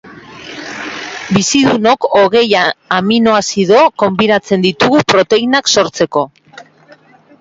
[1.37, 2.47] Bizidunok hogei
[2.99, 6.25] aminoazido konbinatzen ditugu proteinak sortzeko.